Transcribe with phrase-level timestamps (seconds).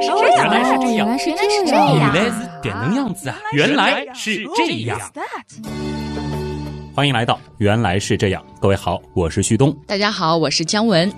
[0.00, 3.36] 来是这样，原来是这样，原来是这样，样，原来是点能样子啊！
[3.52, 4.98] 原来是这样。
[6.94, 11.10] 欢迎来到《原来是这样》，各位好，我是旭东，大家好，我是姜文。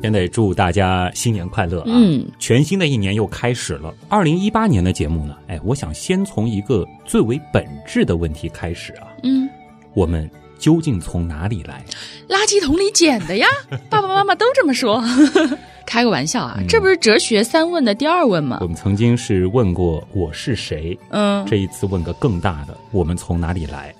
[0.00, 1.86] 先得祝大家新年快乐啊！
[1.88, 3.92] 嗯，全新的一年又开始了。
[4.08, 9.08] 二零一八年的节目呢，哎，我想先从一个最为本质的问题开始啊。
[9.24, 9.48] 嗯，
[9.94, 11.84] 我们究竟从哪里来？
[12.28, 13.46] 垃圾桶里捡的呀！
[13.90, 15.02] 爸爸妈妈都这么说。
[15.88, 18.66] 开个玩笑啊，这不是哲学三问的第二问吗我？
[18.66, 23.94] 们曾经是问过我是谁，嗯，这一次问个更大的，我们从哪里来？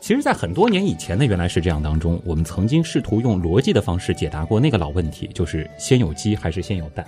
[0.00, 7.04] 其实，在很多年以前的原来是这样当中，我们曾经试图用逻辑的方式解答过那个老问题，就是先有鸡还是先有蛋。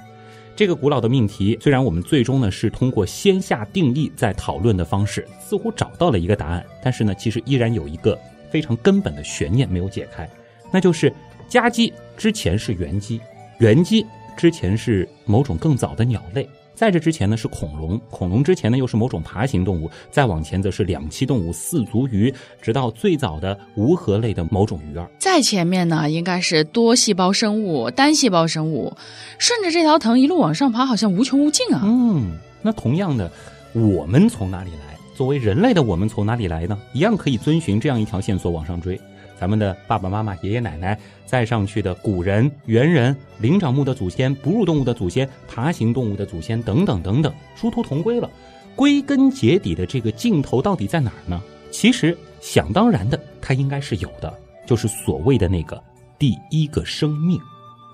[0.56, 8.18] 这个古老的命题，虽然我们最终呢是通过先下定义再讨论的方式，似乎找到了一个答案，但是呢，其实依然有一个
[8.50, 10.28] 非常根本的悬念没有解开，
[10.72, 11.12] 那就是
[11.48, 13.20] 家鸡之前是原鸡，
[13.58, 16.48] 原鸡之前是某种更早的鸟类。
[16.74, 25.10] 在这之前呢是恐龙，恐龙之前呢又是某种爬行动物，再往前则是两栖动物四足鱼，直到最早的无颌类的某种鱼儿。
[25.18, 28.96] 再前面呢，应该是多细胞生物、单细胞生物，
[29.38, 31.80] 顺着这条藤一路往上爬，好像无穷无尽啊。
[31.82, 33.28] 嗯，那同样的，
[33.72, 34.96] 我们从哪里来？
[35.16, 36.78] 作为人类的我们从哪里来呢？
[36.92, 39.00] 一样可以遵循这样一条线索往上追。
[39.38, 48.28] 咱们的爸爸妈妈、爷爷奶奶，再上去的古人、猿人、灵长目的祖先、哺乳动物的祖先、爬行动物的祖先等等等等，殊途同归了。
[48.74, 51.40] 归根结底的这个尽头到底在哪儿呢？
[51.70, 54.32] 其实想当然的，它应该是有的，
[54.66, 55.82] 就是所谓的那个
[56.18, 57.40] 第一个生命。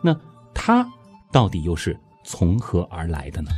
[0.03, 0.15] 那
[0.53, 0.87] 它
[1.33, 3.51] 到底又是从何而来的呢？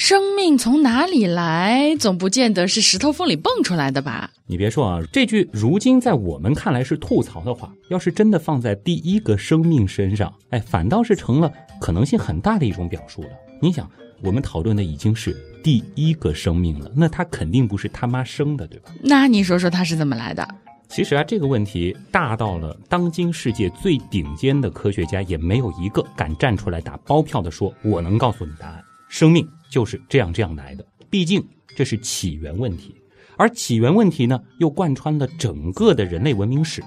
[0.00, 1.94] 生命从哪里来？
[1.96, 4.30] 总不见得是石头缝里蹦出来的吧？
[4.46, 13.28] 你别说啊，这句如今在我们看来是吐槽的话，要是真的放在第一个生命身上，哎，反倒是成了可能性很大的一种表述了。
[13.60, 13.86] 你想，
[14.22, 18.90] 我们讨论的已经是第一个生命了，那它肯定不是他妈生的，对吧？
[19.02, 20.48] 那你说说它是怎么来的？
[20.88, 30.84] 其实啊，这个问题大到了当今世界最顶尖的科学家也没有一个敢站出来打包票的说，我能告诉你答案，生命就是这样这样来的。
[31.08, 31.42] 毕竟
[31.76, 32.94] 这是起源问题，
[33.36, 36.82] 而起源问题呢，又贯穿了整个的人类文明史。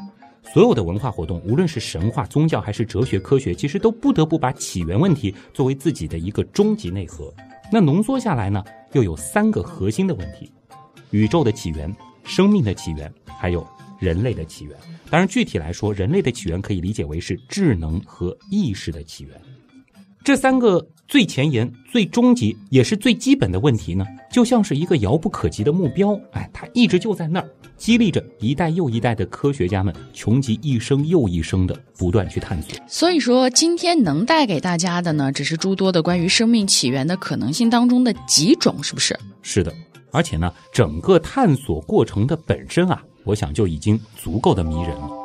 [0.53, 7.33] 所有的文化活动，无论是神话、宗教还是哲学、科学，其实都不得不把起源问题作为自己的一个终极内核。
[7.71, 10.51] 那浓缩下来呢，又有三个核心的问题：
[11.11, 11.91] 宇宙的起源、
[12.23, 13.65] 生命的起源，还有
[14.00, 14.77] 人类的起源。
[15.09, 19.41] 当然，具体来说，人类的起源可以理解为是智能和意识的起源。
[20.23, 32.79] 这三个最前沿、最终极，也是最基本的问题呢，就像是一个遥不可及的目标，哎，它一直就在那儿，激励着一代又一代的科学家们穷极一生又一生的不断去探索。
[32.88, 39.19] 所以说，今天能带给大家的呢，只是诸多的关于生命起源的可能性当中的几种，是不是？
[39.41, 39.73] 是的，
[40.12, 45.22] 而且呢，整个探索过程的本身啊，我想就已经足够的迷人了。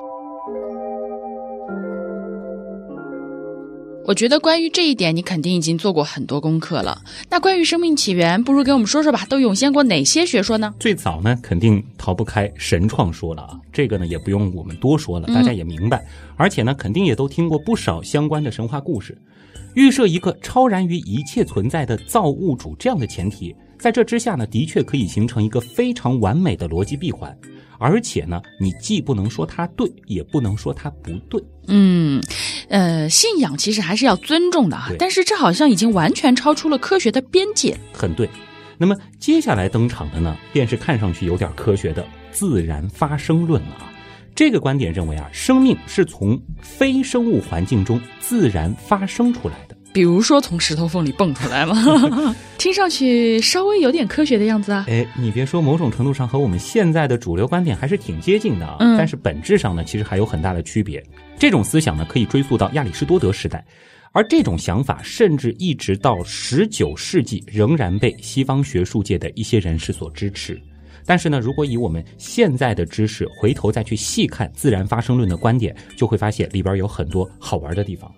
[4.09, 7.03] 我觉得关于这一点，你肯定已经做过很多功课了。
[7.29, 10.73] 那关于生命起源，不如给我们说说吧，都涌现过哪些学说呢？
[10.81, 16.03] 最早呢，肯定逃不开神创说了啊，这个呢也不用我们多说了，大家也明白。
[16.39, 19.15] 而且呢，肯定也都听过不少相关的神话故事，
[19.75, 27.37] 预设一个超然于一切存在的造物主这样的前提，在这之下呢，的确可以形成一个非常完美的逻辑闭环。
[27.79, 31.43] 而且呢，你既不能说它对，也不能说它不对。
[31.69, 32.23] 嗯，
[32.69, 37.79] 呃，信仰其实还是要尊重的啊，但是这好像已经完全超出了科学的边界。
[37.93, 38.29] 很对。
[38.81, 43.93] 那么接下来登场的呢，便是看上去有点科学的自然发生论了啊。
[44.35, 49.68] 这个观点认为啊，生命是从非生物环境中自然发生出来的。
[49.99, 51.75] 比如说从石头缝里蹦出来吗，
[52.57, 54.85] 听上去稍微有点科学的样子啊。
[54.87, 58.77] 哎，你别说，某种程度上和我们现在的主流观点还是挺接近的啊。
[58.79, 61.05] 嗯但是本质上呢，其实还有很大的区别。
[61.37, 63.67] 这种思想呢，可以追溯到亚里士多德时代，
[64.13, 70.63] 而这种想法甚至一直到十九世纪，仍然被西方学术界的一些人士所支持。
[71.05, 78.09] 但是呢，如果以我们现在的知识回头再去细看自然发生论的观点，就会发现里边有很多好玩的地方。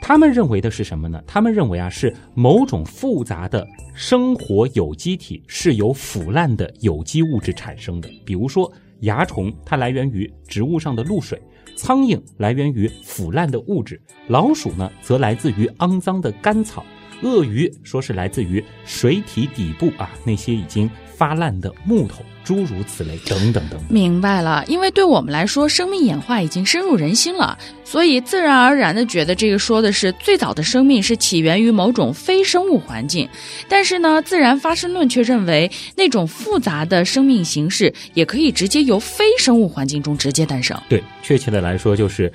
[0.00, 1.22] 他们认为的是什么呢？
[1.26, 8.08] 他们认为啊，是某种复杂的生活有机体是由腐烂的有机物质产生的。
[8.24, 11.40] 比如说，蚜虫它来源于植物上的露水，
[11.76, 16.84] 苍蝇来源于腐烂的物质，老鼠呢则来自于肮脏的干草。
[17.22, 20.90] 鳄鱼说是来自于水体底部啊那些已经
[21.20, 23.80] 发烂的木头，诸如此类，等等等等。
[23.90, 33.28] 明白了，因为对我们来说，生命演化已经深入人心了，所以自然而然的觉得这个说的是最早的生命是起源于某种非生物环境。
[33.68, 40.74] 但是呢，自然发生论却认为那种复杂的生命形式也可以直接由非生物环境中直接诞生。
[40.88, 42.32] 对，确切的来说就是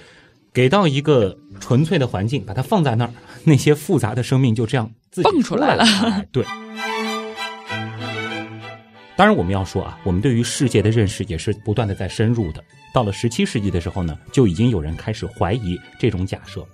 [0.53, 3.11] 给到一个纯粹的环境，把它放在那儿，
[3.45, 4.91] 那些复杂的生命就这样
[5.23, 6.45] 蹦出来了哎对。
[9.17, 12.61] 当然，我们要说啊，我们对于世界的认识也是不断的在深入的。
[12.93, 16.67] 到了十七世纪的时候呢，就已经有人开始怀疑这种假设。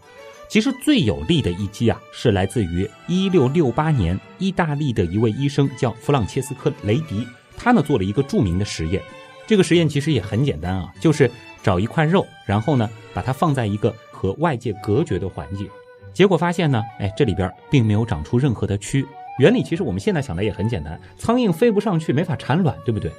[0.49, 9.01] 其实最有力的一击啊，是来自于一六六八年意大利的一位医生叫弗朗切斯科·雷迪，他呢做了一个著名的实验。
[9.45, 11.29] 这个实验其实也很简单啊，就是
[11.61, 15.69] 找一块肉，然后呢把它放在一个和外界隔绝的环境，
[16.11, 19.05] 结果发现呢，哎，这里边并没有长出任何的蛆。
[19.39, 23.11] 原理其实我们现在想的也很简单，苍蝇飞不上去，没法产卵，对不对？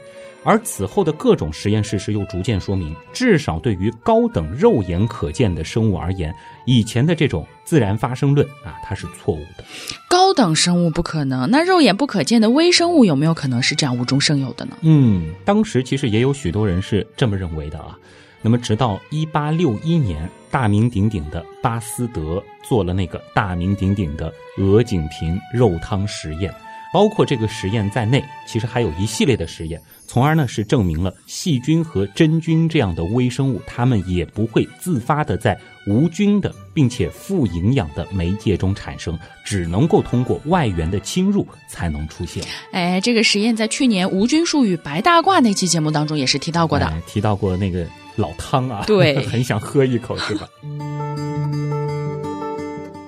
[0.45, 6.35] 而此后的各种实验事实又逐渐说明，至少对于高等肉眼可见的生物而言，
[6.67, 9.65] 以前的这种自然发生论啊，它是错误的。
[10.09, 14.77] 高等生物不可能，那肉眼不可见的微生物有没有可能是这样无中生有的呢？
[14.81, 17.97] 嗯，当时其实也有许多人是这么认为的啊。
[18.45, 26.55] 那么，直到一八六一年，大名鼎鼎的巴斯德做了那个大名鼎鼎的鹅颈瓶肉汤实验，
[26.93, 42.45] 包括这个实验在内，其实还有一系列的实验，从而呢是证明了细菌和真菌这样的微生物，它们也不会自发的在无菌的并且富营养的媒介中产生，只能够通过外源的侵入才能出现。
[42.73, 46.87] 哎，这个实验在去年无菌术与白大褂那期节目当中也是提到过的。
[46.87, 47.87] 哎提到过那个
[48.17, 50.49] 老汤啊，对 很想喝一口，是吧？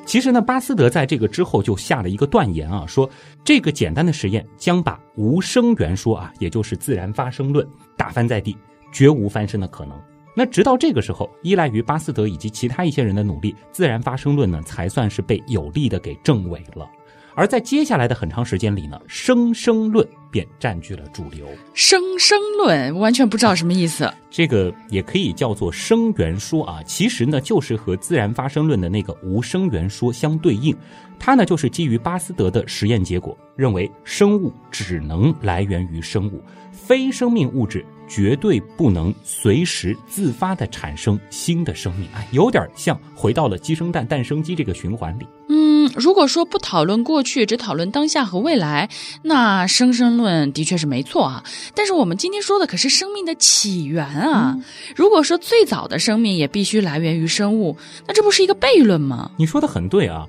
[0.06, 3.08] 其实呢，巴斯德在这个之后就下了一个断言啊，说
[3.42, 7.66] 这个简单的实验将把无生源说啊，也就是自然发生论
[7.96, 8.56] 打翻在地，
[8.92, 9.98] 绝无翻身的可能。
[10.36, 16.88] 那直到这个时候，依赖于巴斯德以及其他一些人的努力，自然发生论呢才算是被有力的给证伪了。
[17.36, 21.46] 而在接下来的很长时间里呢，生生论便占据了主流。
[21.74, 24.12] 生生论完全不知道什么意思。
[24.30, 30.76] 这个也可以叫做生源说啊，其实呢就是和自然发生论的那个无生源说相对应。
[31.18, 36.42] 它呢就是基于巴斯德的实验结果，认为生物只能来源于生物，
[36.72, 42.08] 非生命物质绝对不能随时自发的产生新的生命。
[42.14, 45.26] 哎，有点像回到了鸡生蛋，蛋生鸡这个循环里。
[45.84, 48.88] 嗯，如果说不讨论过去，只讨论当下和未来，
[49.22, 51.44] 那生生论的确是没错啊。
[51.74, 54.56] 但是我们今天说的可是生命的起源啊。
[54.96, 57.76] 如果说最早的生命也必须来源于生物，
[58.06, 59.30] 那这不是一个悖论吗？
[59.36, 60.26] 你说的很对啊，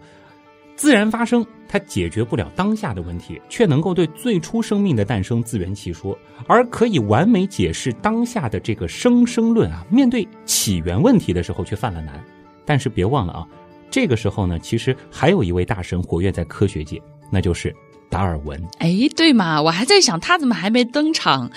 [0.75, 6.17] 自然发生它解决不了当下的问题，却能够对最初生命的诞生自圆其说，
[6.47, 9.85] 而可以完美解释当下的这个生生论啊。
[9.89, 12.21] 面对起源问题的时候，却犯了难。
[12.65, 13.47] 但是别忘了啊，
[13.89, 17.01] 这个时候呢，其实还有一位大神活跃在科学界，
[17.31, 17.73] 那就是
[18.09, 18.61] 达尔文。
[18.79, 21.49] 哎，对嘛，我还在想他怎么还没登场。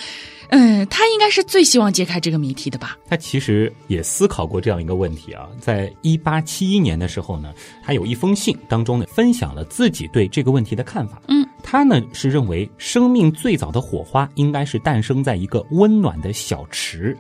[0.51, 2.97] 嗯，他应该是最希望揭开这个谜题的吧？
[3.07, 7.53] 他其实也思考过这样一个问题啊，在一八七一年的时候呢，
[7.85, 11.21] 他有一封信当中呢，分享了自己对这个问题的看法。
[11.29, 17.15] 嗯，他呢是认为生命最早的火花应该是诞生在一个温暖的小池，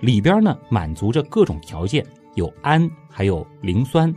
[0.00, 2.04] 里边呢满足着各种条件，
[2.34, 4.12] 有氨，还有磷酸，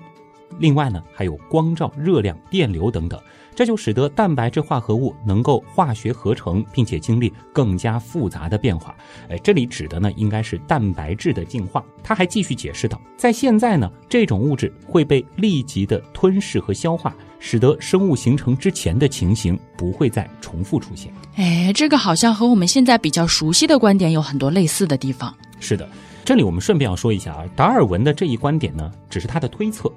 [0.60, 3.20] 另外呢还有光照、热量、电流等等。
[3.56, 8.94] 这就使得蛋白质化合物能够化学合成，并且经历更加复杂的变化。
[9.30, 11.82] 哎，这里指的呢应该是蛋白质的进化。
[12.04, 21.14] 他还继续解释道，在现在呢，这种物质会被立即的吞噬和消化，使得生物形成之前的情形不会再重复出现。
[21.38, 25.34] 哎，这个好像和我们现在比较熟悉的观点有很多类似的地方。
[25.62, 25.88] 是的，
[26.26, 29.90] 这里我们顺便要说一下啊，达尔文的这一观点呢，只是他的推测，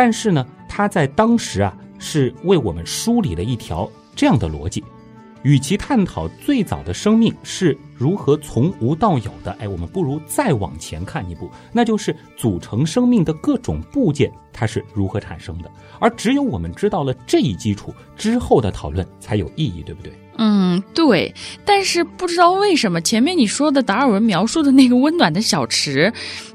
[0.00, 1.76] 但是呢，他在当时啊。
[2.02, 4.82] 是为我们梳理了一条这样的逻辑，
[5.42, 15.70] 与其探讨最早的生命是如何从无到有的，哎，我们不如再往前看一步，那就是组成生命的各种部件它是如何产生的。
[15.98, 20.10] 而只有我们知道了这一基础之后的讨论才有意义，对不对？
[20.40, 21.32] 嗯，对。
[21.64, 26.12] 但是不知道为什么前面你说的达尔文描述的那个温暖的小池。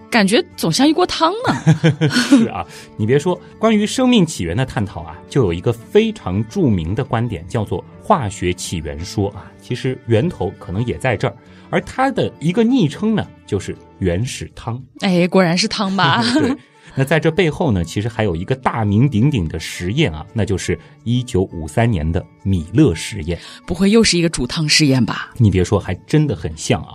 [0.07, 2.07] 感觉总像一锅汤呢。
[2.07, 2.65] 是啊，
[2.95, 9.51] 你别说，关于生命起源的探讨啊，就有一个非常著名的观点，叫做化学起源说啊。
[9.61, 11.35] 其实源头可能也在这儿，
[11.69, 14.81] 而它的一个昵称呢，就是原始汤。
[15.01, 16.23] 哎，果然是汤吧？
[16.39, 16.55] 对，
[16.97, 23.37] 那在这背后呢，其实还有一个大名鼎鼎的实验啊，那就是一九五三年的米勒实验。
[23.67, 25.33] 不会又是一个煮汤实验吧？
[25.37, 26.93] 你别说，还真的很像啊。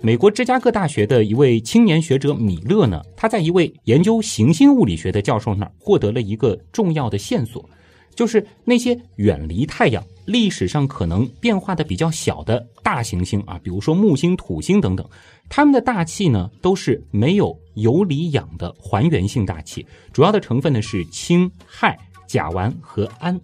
[0.00, 7.68] 美国芝加哥大学的一位青年学者米勒呢，他在一位研究行星物理学的教授那儿获得了一个重要的线索，
[8.14, 15.06] 就是那些远离太阳、历史上可能变化的比较小的大行星啊，比如说木星、土星等等，
[15.48, 23.40] 它们的大气呢都是没有游离氧的还原性大气，主要的成分呢是氢、氦、甲烷和氨。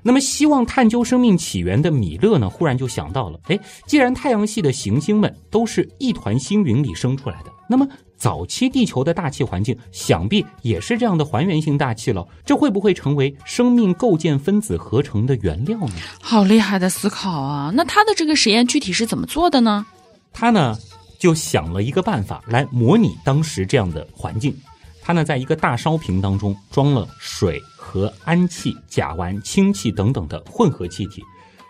[0.00, 7.86] 那么，希望探究生命起源的米勒呢，忽然就想到了：哎，既然太阳系的行星们都是一团星云里生出来的，那么
[8.18, 12.26] 早期地球的大气环境想必也是这样的还原性大气了。
[12.44, 15.94] 这会不会成为生命构建分子合成的原料呢？
[16.20, 17.72] 好厉害的思考啊！
[17.74, 19.86] 那他的这个实验具体是怎么做的呢？
[20.32, 20.76] 他呢
[21.18, 24.54] 就想了一个办法来模拟当时这样的环境。
[25.00, 27.62] 他呢在一个大烧瓶当中装了水。
[27.90, 31.22] 和氨气、甲烷、氢气等等的混合气体，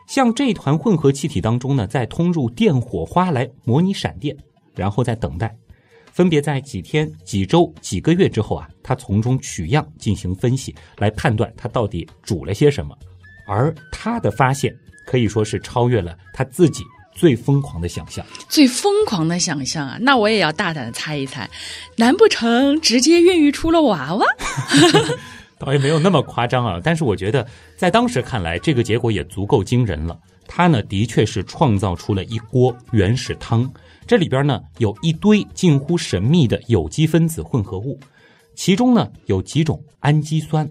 [0.08, 4.36] 像这团混合气体当中呢，再通入电火花来模拟闪电，
[4.74, 5.56] 然后再等待。
[6.18, 12.92] 分别在几天、几周、几个月之后啊，他从中取样进行分析，来判断他到底煮了些什么。
[13.46, 16.82] 而他的发现可以说是超越了他自己
[17.14, 18.26] 最疯狂的想象。
[18.48, 19.96] 最疯狂的想象啊！
[20.00, 21.48] 那我也要大胆的猜一猜，
[21.94, 24.26] 难不成直接孕育出了娃娃？
[25.56, 27.46] 倒也没有那么夸张啊，但是我觉得
[27.76, 30.18] 在当时看来，这个结果也足够惊人了。
[30.48, 33.72] 他呢，的确是创造出了一锅原始汤，
[34.08, 38.00] 这里边呢有一堆近乎神秘的有机分子混合物，
[38.54, 40.66] 其中呢有几种氨基酸，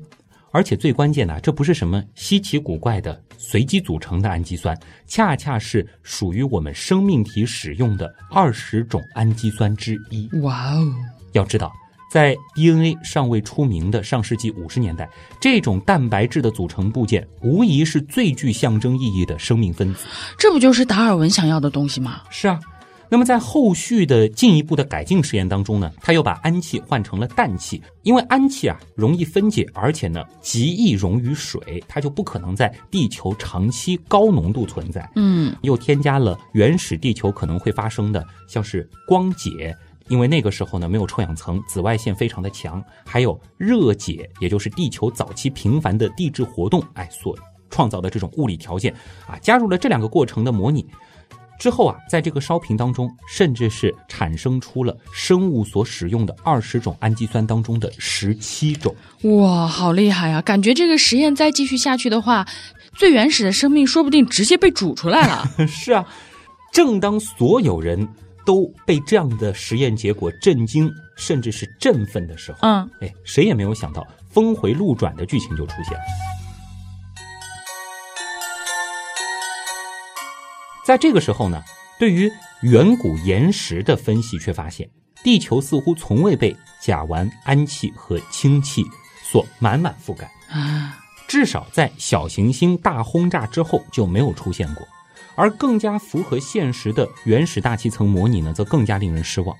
[0.49, 4.75] 而且最关键的，这不是什么稀奇古怪的随机组成的氨基酸，
[5.05, 10.27] 恰恰是属于我们生命体使用的二十种氨基酸之一。
[10.41, 10.91] 哇哦！
[11.33, 11.71] 要知道。
[12.09, 15.07] 在 DNA 尚未出名的上世纪五十年代，
[15.39, 20.05] 这种蛋白质的组成部件无疑是最具象征意义的生命分子。
[20.39, 22.21] 这不就是达尔文想要的东西吗？
[22.31, 22.59] 是啊。
[23.09, 35.09] 那么在后续的进一步的改进实验当中呢，他又把氨气换成了氮气，因为氨气啊容易分解，而且呢极易溶于水，它就不可能在地球长期高浓度存在。
[35.15, 39.75] 嗯，又添加了原始地球可能会发生的，像是光解。
[40.09, 47.37] 因为那个时候呢，没有臭氧层，紫外线非常的强，还有热解，也就是地球早期频繁的地质活动，哎，所
[47.69, 48.93] 创造的这种物理条件
[49.27, 50.87] 啊，加入了这两个过程的模拟
[51.59, 58.93] 之后啊，在这个烧瓶当中，甚至是产生出了生物所使用的二十种氨基酸当中的十七种。
[59.23, 60.41] 哇，好厉害啊！
[60.41, 62.47] 感觉这个实验再继续下去的话，
[62.95, 65.49] 最原始的生命说不定直接被煮出来了。
[65.67, 66.05] 是啊，
[66.71, 68.07] 正当所有人。
[68.45, 75.99] 都被这样的实验结果震惊，甚至是振奋的时候，嗯，哎，谁也没有想到峰回路转的剧情就出现了。
[80.87, 81.61] 在这个时候呢，
[81.99, 84.89] 对于远古岩石的分析却发现，
[85.21, 88.85] 地球似乎从未被甲烷、氨气和氢气
[89.21, 94.87] 所满满覆盖啊，至少在小行星大轰炸之后就没有出现过。
[95.35, 99.53] 而更加符合现实的原始大气层模拟呢，则更加令人失望。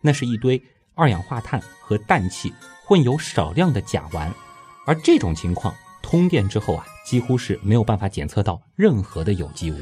[0.00, 0.60] 那是一堆
[0.96, 2.52] 二氧化碳和氮气
[2.84, 4.28] 混有少量的甲烷，
[4.84, 5.72] 而这种情况
[6.02, 9.76] 通电之后啊，几乎是没有办法检测到任何的有机物。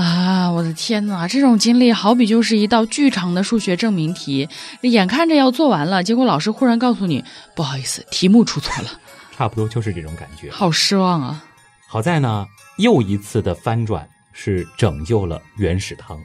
[0.00, 1.26] 啊，我的天哪！
[1.26, 4.48] 这种经历好比就是一道巨长的数学证明题，
[4.82, 7.24] 眼看着要做完了，结果老师忽然告诉你，
[7.56, 8.88] 不好意思，题目出错了。
[9.36, 10.50] 差不多就是这种感觉。
[10.50, 11.44] 好失望啊！
[11.88, 14.08] 好在呢，又一次的翻转。
[14.40, 16.16] 是拯救了原始汤，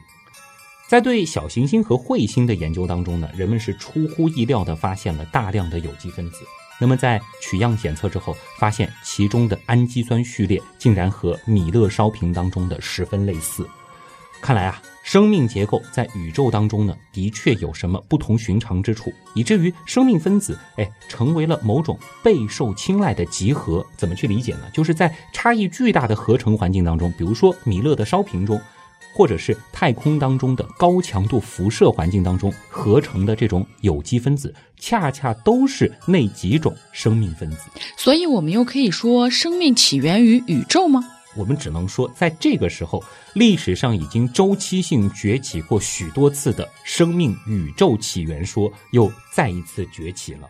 [0.88, 6.36] 在对小行星和彗星的研究当中呢，人们是出乎意料的发现了大量的有机分子。
[6.80, 13.68] 那么在取样检测之后，发现其中的氨基酸序列竟然和米勒烧瓶当中的十分类似。
[14.40, 14.80] 看来啊。
[15.04, 23.84] 生命结构在宇宙当中呢，的确有什么不同寻常之处，以至于生命分子哎成为了某种备受青睐的集合。
[23.98, 24.62] 怎么去理解呢？
[24.72, 28.58] 就是在差异巨大的合成环境当中，比如说米勒的烧瓶中，
[29.14, 37.58] 或者是太空当中的高强度辐射环境当中合成的这种有机分子，恰恰都是那几种生命分子。
[37.96, 41.02] 所以，我们又可以说，生命起源于宇宙吗？
[41.36, 43.02] 我们只能说，在这个时候，
[43.32, 50.48] 历史上已经周期性崛起过许多次的生命宇宙起源说又再一次崛起了。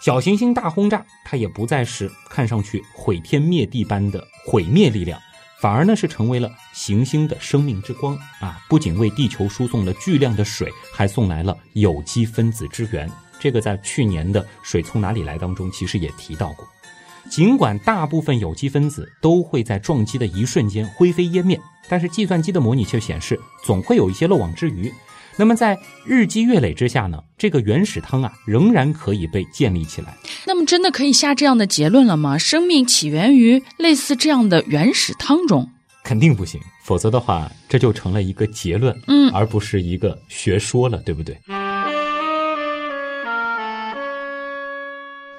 [0.00, 5.20] 小行星大轰炸，它也不再是看上去毁天灭地般的毁灭力量，
[5.60, 8.58] 反而呢是成为了行星的生命之光啊！
[8.68, 13.10] 不仅为地球输送了巨量的水，还送来了有机分子之源。
[13.40, 16.66] 这个在去年的《水从哪里来》当中其实也提到过。
[17.30, 21.58] 尽管大部分有机分子都会在撞击的一瞬间灰飞烟灭，
[21.88, 24.92] 但是计算机的模拟却显示，总会有一些漏网之鱼。
[25.38, 30.16] 那么在日积月累之下呢，这个原始汤啊仍然可以被建立起来。
[30.46, 32.38] 那么真的可以下这样的结论了吗？
[32.38, 35.68] 生命起源于类似这样的原始汤中？
[36.02, 41.36] 肯定不行，否则的话这就成了一个结论，嗯，而不是一个学说了，对不对？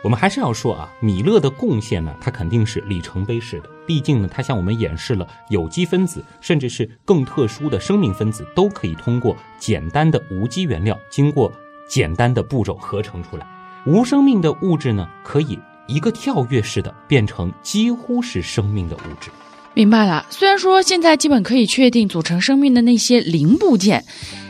[0.08, 3.70] 我们还是要说啊，米勒的贡献呢，它肯定是里程碑式的。
[3.86, 11.52] 毕竟呢，它向我们演示了有机分子，甚至是更特殊的生命分子，都可以通过简单的无机原料，经过
[11.90, 13.46] 简单的步骤合成出来。
[13.86, 19.30] 无生命的物质呢，可以一个跳跃式的变成几乎是生命的物质。
[19.74, 20.26] 明白了。
[20.30, 24.06] 虽然说现在基本可以确定组成生命的那些零部件。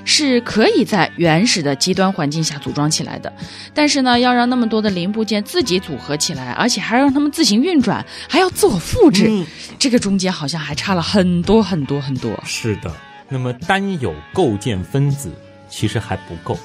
[0.09, 3.31] 是可以在原始的极端环境下组装起来的，
[3.73, 9.29] 但是呢，要让那么多的零部件自己组合起来，而且还让它们自行运转，还要自我复制，
[9.77, 12.41] 这个中间好像还差了很多很多很多。
[12.45, 12.89] 是的，
[13.27, 15.29] 那么单有构建分子
[15.69, 16.57] 其实还不够，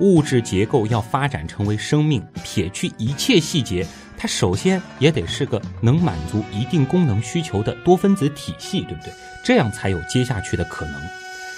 [0.00, 3.86] 物质结构要发展成为生命，撇去一切细节，
[4.16, 9.12] 它首先也得是个能满足一定功能需求的多分子体系，对不对？
[9.44, 10.94] 这样才有接下去的可能。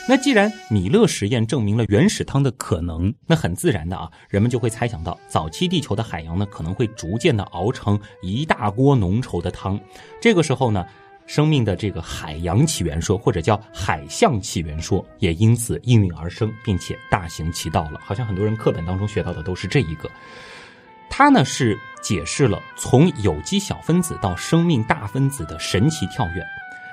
[0.09, 9.79] 那既然米勒实验证明了原始汤的可能，那很自然的啊，人们就会猜想到，早期地球的海洋呢，可能会逐渐的熬成一大锅浓稠的汤。
[10.19, 10.87] 这个时候呢，
[11.27, 18.01] 生命的这个海洋起源说，或者叫海象起源说，也因此应运而生，并且大行其道了。
[18.03, 20.11] 好像很多人课本当中学到的都是这一个。
[21.11, 26.43] 它呢是解释了从有机小分子到生命大分子的神奇跳跃。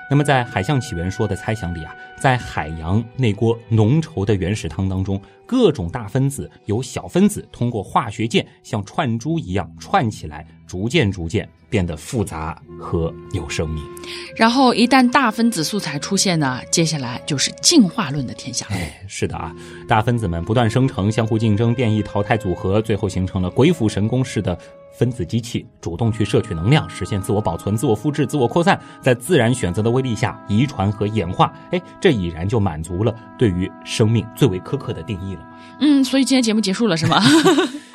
[0.09, 13.83] 那么，在海象起源说的猜想里啊，在海洋那锅浓稠的原始汤当中，各种大分子由小分子通过化学键像串珠一样串起来，逐渐逐渐变得复杂和有生命。
[14.33, 18.65] 然后，一旦大分子素材出现呢，接下来就是进化论的天下。
[18.69, 19.53] 哎，是的啊，
[19.85, 24.57] 大分子们不断生成、相互竞争、变异、淘汰、组合，最后形成了鬼斧神工式的。
[24.97, 31.53] 分子机器主动去摄取能量，实现自我保存、自我复制、自我扩散，在自然选择的威力下遗传和演化。
[31.71, 35.41] 哎，这已然就满足了对于生命最为苛刻的定义了。
[35.81, 37.21] 嗯，所以今天节目结束了是吗？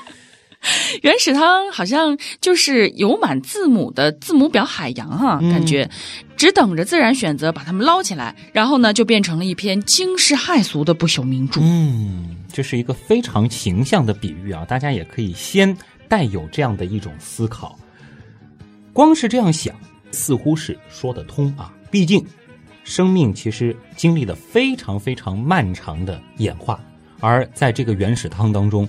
[1.02, 5.88] 原始汤好像就是有满字母的字母表海洋哈，感觉
[6.36, 11.60] 只等着自然选择把它们捞起来，然后呢就变成了一篇惊世骇俗的不朽名著。
[11.62, 15.76] 嗯，这是一个非常形象的比喻啊，大家也可以先。
[16.10, 17.78] 带有这样的一种思考，
[18.92, 19.72] 光是这样想，
[20.10, 21.72] 似乎是说得通啊。
[21.88, 22.26] 毕竟，
[22.82, 26.80] 生命其实经历了非常非常漫长的演化，
[27.20, 28.88] 而在这个原始汤当中，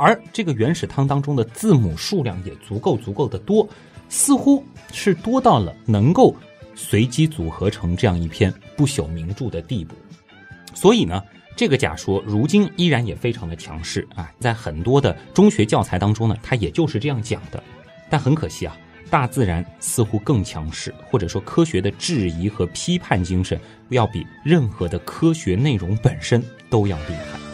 [0.00, 3.68] 而这个原始汤当中的字母数量也足够足够的多，
[4.08, 6.34] 似乎是多到了能够
[6.74, 9.94] 随机组合成这样一篇不朽名著的地步。
[10.74, 11.22] 所以呢。
[11.56, 17.62] 这个假说如今依然也非常的强势啊，在很多的中学教材当中呢，它也就是这样讲的。
[18.08, 18.74] 但很可惜啊，
[19.10, 23.60] 大自然似乎更强势，或者说科学的质疑和批判精神
[23.90, 27.49] 要比任何的科学内容本身都要厉害。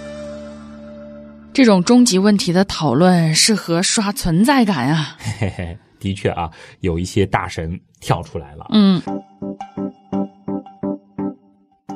[1.56, 5.16] 这种终极问题的讨论适合刷存在感啊！
[5.38, 8.66] 嘿嘿，的确啊，有一些大神跳出来了。
[8.74, 9.00] 嗯。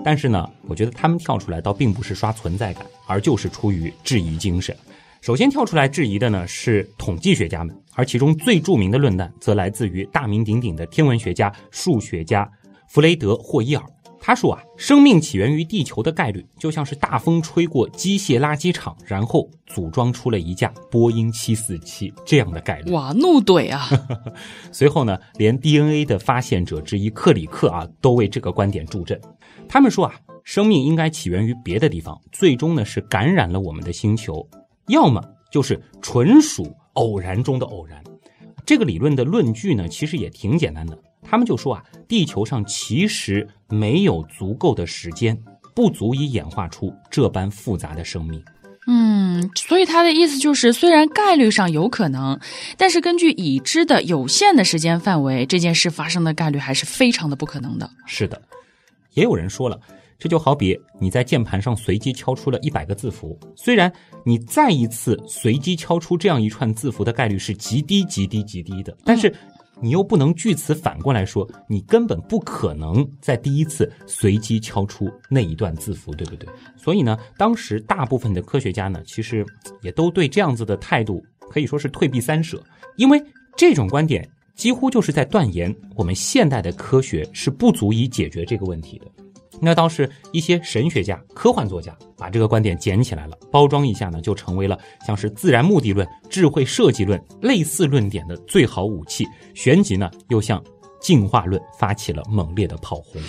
[0.02, 4.74] 但是呢，我觉得他们跳出来倒并不是刷存在感，而就是出于质疑精神。
[5.20, 12.50] 首先跳出来质疑的呢是统计学家们，而其中最著名的论断则来自于大名鼎鼎的天文学家、数学家
[12.88, 13.84] 弗雷德霍伊尔。
[14.22, 22.92] 他说啊，生命起源于地球的概率就像是大风吹过机械垃圾场，然后组装出了一架波音七四七这样的概率。
[22.92, 23.88] 哇，怒怼啊！
[24.70, 29.18] 随后呢，连 DNA 的发现者之一克里克啊，都为这个观点助阵。
[29.66, 34.46] 他们说啊，生命应该起源于别的地方，最终呢是感染了我们的星球，
[34.88, 38.04] 要么就是纯属偶然中的偶然。
[38.66, 40.96] 这个理论的论据呢，其实也挺简单的。
[41.22, 45.40] 他们就说啊，地球上其实没有足够的时间，
[45.74, 48.42] 不足以演化出这般复杂的生命。
[48.86, 52.40] 嗯，所以他的意思就是，虽然概率上有可能，
[52.76, 57.88] 但是根据已知的有限的时间范围，这件事发生的概率还是非常的不可能的。
[58.06, 58.40] 是的。
[59.14, 59.78] 也有人说了，
[60.18, 63.92] 这就好比你在键盘上随机敲出了一百个字符，虽然
[64.24, 69.32] 你再一次随机敲出这样一串字符的概率是极低、极低、极低的，但是
[69.82, 76.48] 你又不能据此反过来说，你根本不可能在第一次随机敲出那一段字符，对不对？
[76.76, 79.44] 所以呢，当时大部分的科学家呢，其实
[79.82, 82.62] 也都对这样子的态度可以说是退避三舍，
[82.96, 83.22] 因为
[83.56, 89.06] 这种观点几乎就是在断言我们现代的科学是不足以解决这个问题的。
[89.60, 99.26] 那倒是一些神学家、科幻作家把这个观点捡起来了，包装一下呢，就成为了像是自然目的论、智慧设计论类似论点的最好武器。
[99.54, 100.62] 旋即呢，又向
[101.00, 103.20] 进化论发起了猛烈的炮轰。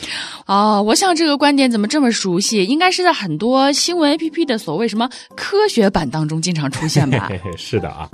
[0.46, 2.64] 哦，我想这个观点怎么这么熟悉？
[2.66, 7.30] 应该是在很多新闻 APP 的所谓什么科学版当中经常出现吧？
[7.58, 8.10] 是的啊。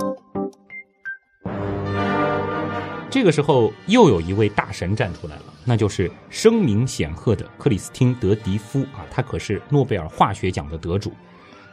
[3.10, 11.12] 这个时候，又有一位大神站出来了，那就是声名显赫的克里斯汀·德迪夫啊，他可是诺贝尔化学奖的得主。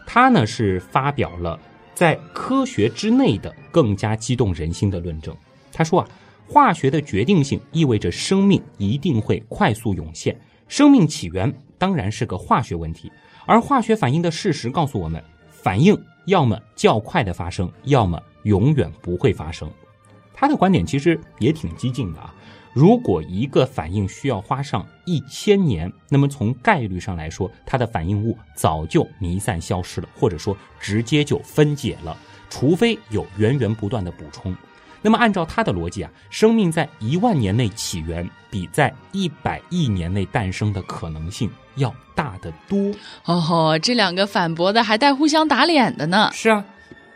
[0.07, 1.59] 他呢是发表了
[1.93, 5.35] 在科学之内的更加激动人心的论证。
[5.73, 6.07] 他说啊，
[6.47, 13.11] 化学的决定性意味着生命一定会快速涌现，生命起源当然是个化学问题，
[13.45, 19.69] 而化学反应的事实告诉我们，反应要么较快的发生，要么永远不会发生。
[20.35, 22.33] 他的观点其实也挺激进的啊！
[22.73, 32.17] 如果一个反应需要花上一千年，那么从概率上来说，它的反应物早就弥散消失了，或者说直接就分解了，
[32.49, 34.53] 除非有源源不断的补充。
[35.01, 42.91] 那么按照他的逻辑啊，生命在一万年内起源，比在一百亿年内诞生的可能性要大得多。
[43.23, 46.29] 哦吼，这两个反驳的还带互相打脸的呢。
[46.33, 46.65] 是啊，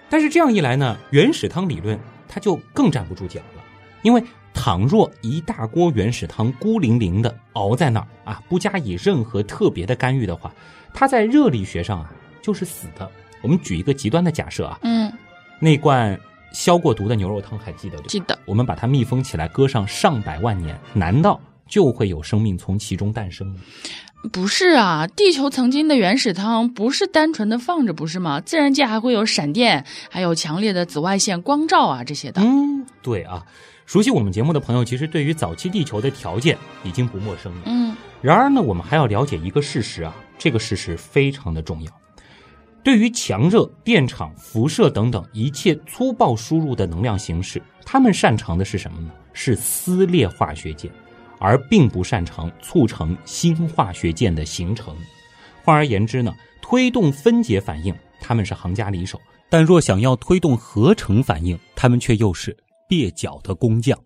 [0.09, 1.99] 但是这样一来呢，原始汤理论。
[2.29, 3.63] 它就更站不住脚了，
[4.03, 10.53] 因为倘若一大锅原始汤孤零零的熬在那儿啊，不加以任何特别的干预的话，
[10.93, 13.09] 它在热力学上啊就是死的。
[13.41, 15.11] 我们举一个极端的假设啊，嗯，
[15.59, 16.19] 那罐
[16.53, 18.37] 消过毒的牛肉汤还记得对记得。
[18.45, 23.61] 我们把它密封起来，搁上上百万年，难道就会有生命从其中诞生吗？
[24.33, 28.41] 不是啊，地球曾经的原始汤不是单纯的放着，不是吗？
[28.41, 32.41] 自然界还会有闪电，还有强烈的紫外线光照啊这些的。
[32.41, 33.45] 嗯，对啊，
[33.85, 37.61] 熟悉我们节目的朋友，其实对于早期地球的条件已经不陌生了。
[37.65, 41.91] 嗯，然而呢，我们还要了解一个事实啊，这个事实非常的重要。
[42.83, 49.09] 对于强热、电场、辐射等等一切粗暴输入的能量形式，他们擅长的是什么呢？
[49.31, 50.91] 是撕裂化学键。
[51.39, 54.95] 而并不擅长促成新化学键的形成。
[55.63, 59.17] 换而言之呢，推动分解反应，他们是行家里手；
[59.49, 62.55] 但若想要推动合成反应，他们却又是
[62.89, 63.97] 蹩脚的工匠。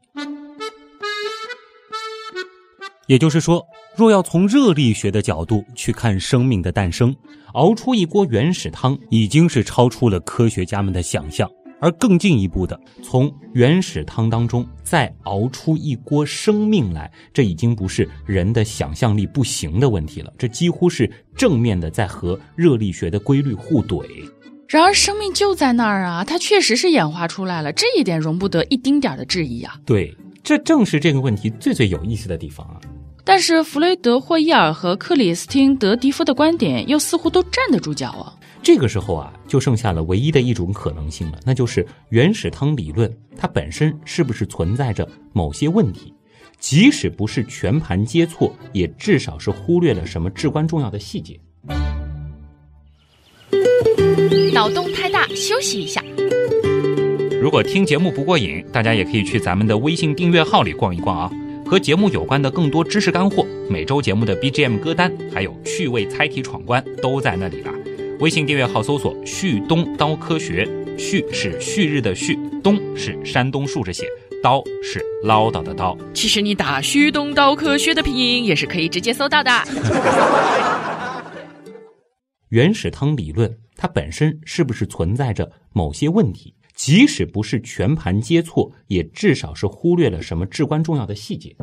[3.07, 3.65] 也就是说，
[3.97, 7.13] 若要从热力学的角度去看生命的诞生，
[7.53, 11.49] 熬出一锅原始汤，已经是超出了科学家们的想象。
[11.83, 24.05] 而更进一步的，从原始汤当中再熬出一锅生命来，这已经不是人的想象力不行的问题了，这几乎是正面的在和热力学的规律互怼。
[24.69, 29.75] 然而，生命就在那儿啊，它确实是演化出来了，这一点容不得一丁点的质疑啊。
[29.85, 32.79] 对，这正是这个问题最最有意思的地方啊。
[33.25, 38.33] 但是，弗雷德·霍伊尔和克里斯汀·德迪夫的观点又似乎都站得住脚啊。
[38.63, 46.13] 这个时候啊，就剩下了唯一的一种可能性了，那就是原始汤理论它本身是不是存在着某些问题？
[46.59, 51.37] 即使不是全盘皆错，也至少是忽略了什么至关重要的细节。
[54.53, 56.01] 脑洞太大，休息一下。
[57.41, 61.31] 如果听节目不过瘾，大家也可以去咱们的微信订阅号里逛一逛啊，
[61.65, 67.73] 和节目有关的更多知识干货、每周节目的 BGM 歌单，还有趣味猜题闯关都在那里了。
[68.23, 70.65] 微信订阅号搜索“旭东刀科学”，
[70.97, 74.07] 旭是旭日的旭，东是山东竖着写，
[74.41, 75.97] 刀是唠叨的刀。
[76.13, 79.51] 其实你打“旭东刀科学”的拼音也是可以直接搜到的。
[82.47, 86.55] 原始汤理论它本身是不是存在着某些问题？
[86.77, 91.53] 即使不是全盘皆错，也至少是忽略了什么至关重要的细节。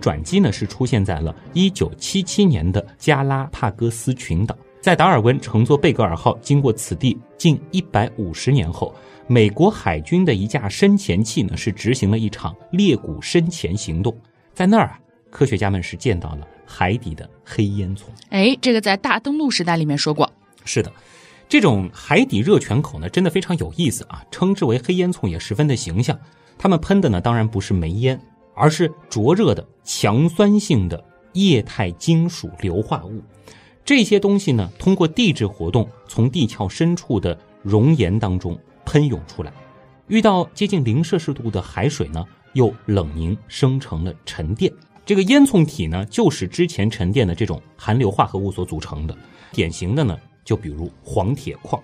[0.00, 4.56] 转机呢是出现在了1977年的加拉帕戈斯群岛。
[4.80, 8.94] 在达尔文乘坐贝格尔号经过此地近一百五十年后，
[9.26, 14.16] 美国海军的一架深潜器呢是执行了一场猎谷深潜行动。
[14.54, 14.98] 在那儿啊，
[15.30, 18.02] 科学家们是见到了海底的黑烟囱。
[18.30, 20.30] 哎，这个在大登陆时代里面说过。
[20.64, 20.92] 是的，
[21.48, 26.16] 这种海底热泉口呢，真的非常有意思啊，称之为黑烟囱也十分的形象。
[26.56, 28.18] 他们喷的呢，当然不是煤烟，
[28.54, 33.20] 而是灼热的强酸性的液态金属硫化物。
[33.88, 39.50] 这些东西呢，通过地质活动从地壳深处的熔岩当中喷涌出来，
[40.08, 42.22] 遇到接近零摄氏度的海水呢，
[42.52, 44.70] 又冷凝生成了沉淀。
[45.06, 49.16] 这个烟囱体呢，就是之前沉淀的这种含硫化合物所组成的。
[49.52, 51.82] 典型的呢，就比如黄铁矿。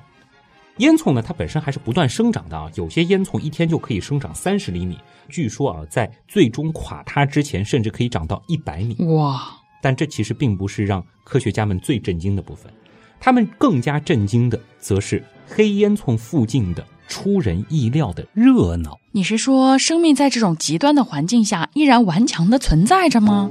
[0.77, 4.99] 烟囱呢，它本身还是不断生长的啊，有些烟囱一天就可以生长三十厘米。
[5.31, 8.95] 据说啊，在最终垮塌之前，甚至可以长到一百米。
[9.07, 9.57] 哇！
[9.85, 12.73] 但这其实并不是让科学家们最震惊的部分，
[13.21, 18.99] 他们更加震惊的，则是黑烟囱附近的出人意料的热闹。
[19.13, 23.51] 你是说，生命在这种极端的环境下依然顽强的存在着吗？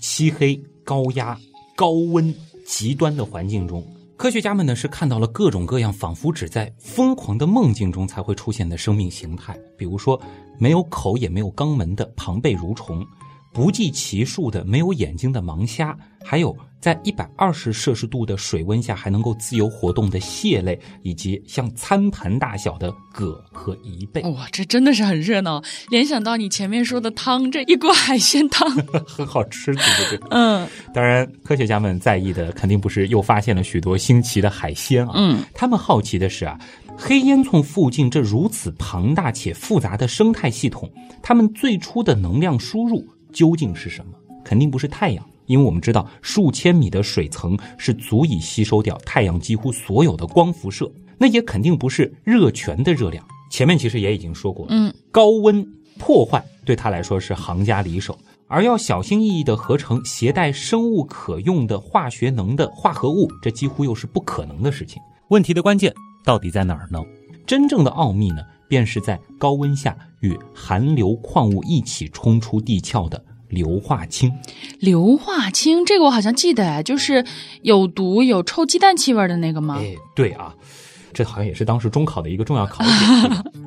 [0.00, 1.38] 漆黑、高压、
[1.76, 2.34] 高温、
[2.66, 10.20] 极端的环境中，科学家们呢是看到了各种各样仿佛只在疯狂的梦境中才会出现的生命形态，比如说
[10.58, 13.06] 没有口也没有肛门的庞贝蠕虫。
[13.56, 24.20] 不计其数的没有眼睛的盲虾，还有在一百二十摄氏度的水温下还能够自由活动的蟹类，以及像餐盘大小的蛤和贻贝。
[24.24, 25.62] 哇，这真的是很热闹！
[25.88, 28.70] 联想到你前面说的汤，这一锅海鲜汤
[29.08, 30.28] 很好吃，对不对？
[30.32, 30.68] 嗯。
[30.92, 36.60] 当然，科学家们在意的肯定不是又发现了许多新奇的海鲜啊，嗯，他们好奇的是啊，
[36.94, 40.92] 黑烟囱附近这如此庞大且复杂的生态系统，
[41.22, 43.02] 它们最初的能量输入。
[43.36, 44.12] 究竟是什么？
[44.42, 50.90] 肯定不是太阳，因为我们知道数千米的水层是足以吸收掉太阳几乎所有的光辐射。
[51.18, 53.22] 那也肯定不是热泉的热量。
[53.50, 55.66] 前面其实也已经说过，嗯，高温
[55.98, 58.18] 破坏对它来说是行家里手，
[58.48, 65.00] 而要小心翼翼地合成携带生物可用的化学能的化合物，这几乎又是不可能的事情。
[65.28, 65.92] 问题的关键
[66.24, 67.02] 到底在哪儿呢？
[67.46, 68.42] 真正的奥秘呢？
[68.68, 74.32] 便是在高温下与含硫矿物一起冲出地壳的硫化氢。
[74.80, 77.24] 硫化氢，这个我好像记得，就是
[77.62, 79.76] 有毒、有臭鸡蛋气味的那个吗？
[79.78, 80.54] 哎，对啊，
[81.12, 83.44] 这好像也是当时中考的一个重要考点。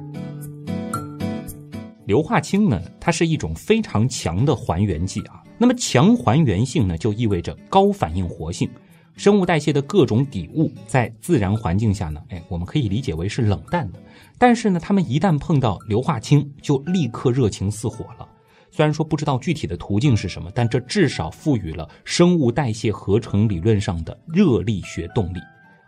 [2.05, 5.43] 硫化氢呢，它是一种非常强的还原剂啊。
[5.59, 8.69] 那么强还原性呢，就意味着高反应活性。
[9.15, 13.99] 生物代谢的各种底物在自然环境下呢，哎，我们可以理解为是冷淡的。
[14.39, 18.27] 但是呢，他们一旦碰到硫化氢，就立刻热情似火了。
[18.71, 25.39] 虽然说不知道具体的途径是什么，但这至少赋予了生物代谢合成理论上的热力学动力。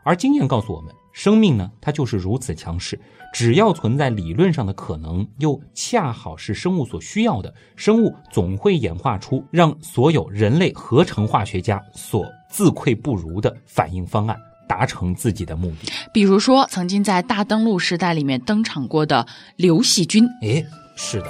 [0.04, 3.00] 而经验告诉我们，生命呢，它就是如此强势。
[3.34, 14.36] 只要存在理论上的可能，又恰好是生物所需要的，生物总会演化出让所有人类合成化学家所自愧不如的反应方案。
[14.71, 20.25] 达成自己的目的，比如说曾经在大登陆时代里面登场过的刘细菌。
[20.41, 20.63] 哎，
[20.95, 21.27] 是的。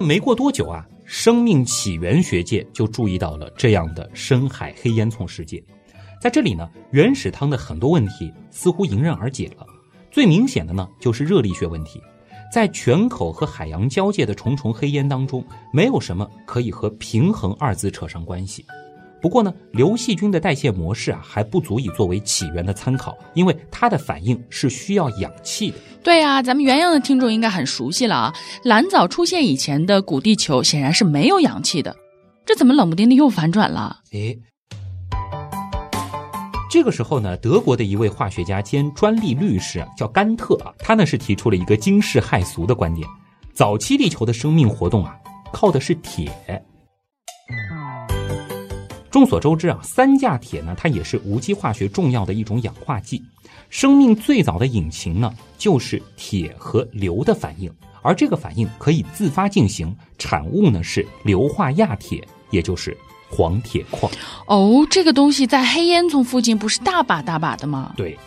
[0.00, 5.62] 没过多久啊，生命起源学界就注意到了这样的深海黑烟囱世界。
[6.18, 9.66] 在这里呢，原始汤的很多问题似乎迎刃而解了。
[10.10, 12.00] 最明显的呢，就是热力学问题。
[12.50, 18.64] 在泉口和海洋交界的重重黑烟当中，没有什么可以和平衡二字扯上关系。
[19.24, 25.78] 不过呢，硫细菌的代谢模式啊还不足以作为起源的参考，因为它的反应是需要氧气的。
[26.02, 28.34] 对啊，咱们原样的听众应该很熟悉了啊。
[28.64, 31.96] 蓝藻出现以前的古地球显然是没有氧气的，
[32.44, 34.00] 这怎么冷不丁的又反转了？
[34.12, 34.38] 诶，
[36.70, 43.08] 这个时候呢，德国的一位化学家兼专利律师啊，叫甘特啊，他呢是提出了一个惊世骇俗的观点：
[43.54, 45.16] 早期地球的生命活动啊，
[45.50, 46.30] 靠的是铁。
[49.14, 53.22] 众所周知啊，三价铁呢，它也是无机化学重要的一种氧化剂。
[53.70, 57.72] 生命最早的引擎呢，就是铁和硫的反应，
[58.02, 62.96] 而这个反应可以自发进行，产物呢是硫化亚铁，也就是
[63.30, 64.10] 黄铁矿。
[64.48, 67.94] 哦，这个东西在黑烟囱附近不是大把大把的吗？
[67.96, 68.18] 对。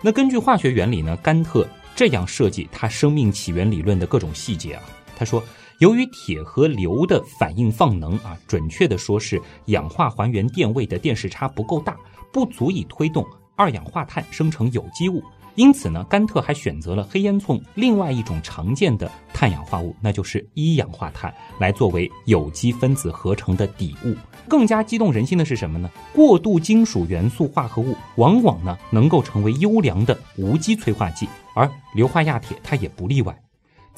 [0.00, 4.84] 那根据化学原理呢，甘特这样设计他生命起源理论的各种细节啊，
[5.16, 5.42] 他说。
[5.78, 11.96] 由于铁和硫的反应放能啊，准确的说是氧化还原电位的电势差不够大，
[12.32, 15.22] 不足以推动二氧化碳生成有机物。
[15.54, 24.16] 因此呢，甘特还选择了黑烟囱另外一种常见的碳氧化物，那就是一氧化碳，来作为有机分子合成的底物。
[24.48, 25.88] 更加激动人心的是什么呢？
[26.12, 33.36] 过渡金属元素化合物往往呢能够成为优良的无机催化剂，而硫化亚铁它也不例外。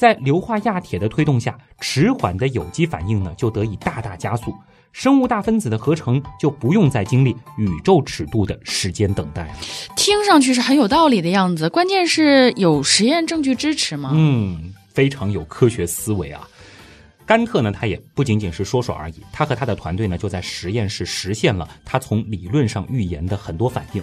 [0.01, 4.55] 在硫化亚铁的推动下，迟缓的有机反应呢就得以大大加速，
[4.95, 9.55] 生物大分子的合成就不用再经历宇宙尺度的时间等待了。
[9.97, 14.13] 听上去是很有道理的样子，关键是有实验证据支持吗？
[14.15, 16.49] 嗯，非常有科学思维啊。
[17.27, 24.03] 甘特呢，他也不仅仅是说说而已，他和他的团队呢就在实验室实现了他从理论上预言的很多反应。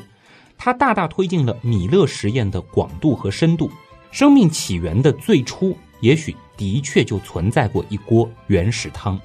[0.59, 3.71] 他大大推进了米勒实验的广度和深度。
[4.09, 9.19] 生命起源的最初，也许的确就存在过一锅原始汤，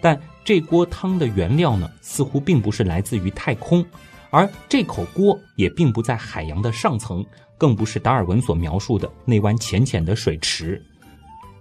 [0.00, 3.84] 但这锅汤的原料呢，似乎并不是来自于太空，
[4.30, 7.24] 而这口锅也并不在海洋的上层，
[7.58, 10.80] 更不是达尔文所描述的那湾浅浅的水池，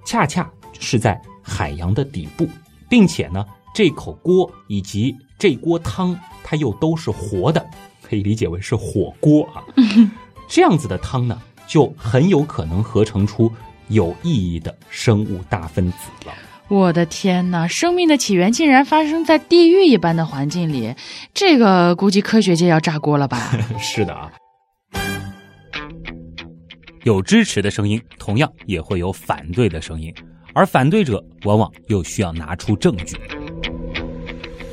[0.06, 0.49] 恰恰
[0.80, 2.47] 是在海洋的底部，
[2.89, 7.65] 并且呢，这口锅以及这锅汤，它又都是活的，
[8.01, 9.63] 可以理解为是火锅啊。
[10.47, 11.41] 这样子的汤呢？
[11.67, 13.51] 就很有可能合成出
[13.89, 16.33] 有意义的生物大分子了。
[16.67, 17.67] 我的天哪！
[17.67, 20.95] 生命的起源竟然发生在地狱一般的环境里，
[21.33, 23.51] 这个估计科学界要炸锅了吧？
[23.79, 24.31] 是的啊。
[27.03, 30.11] 有支持的声音，同样也会有反对的声音，
[30.55, 33.15] 而反对者往往又需要拿出证据。